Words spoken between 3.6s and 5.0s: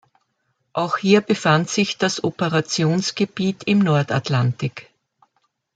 im Nordatlantik.